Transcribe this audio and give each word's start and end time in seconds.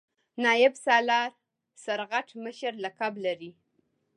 نایب 0.43 0.73
سالار 0.85 1.29
سرغټ 1.83 2.27
مشر 2.43 2.73
لقب 2.83 3.13
لري. 3.25 3.51